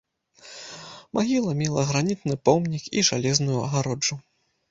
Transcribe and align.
Магіла 1.17 1.51
мела 1.59 1.83
гранітны 1.91 2.35
помнік 2.49 2.83
і 3.01 3.05
жалезную 3.09 3.59
агароджу. 3.67 4.15